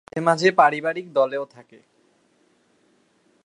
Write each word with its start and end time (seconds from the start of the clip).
মাঝেমাঝে 0.03 0.49
পারিবারিক 0.51 1.07
দলেও 1.13 1.43
থাকে। 1.45 1.79